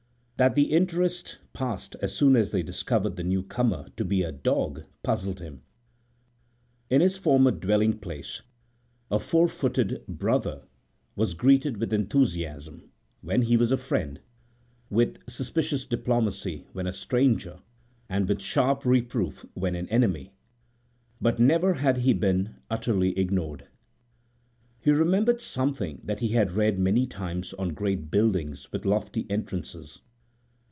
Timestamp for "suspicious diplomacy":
15.29-16.65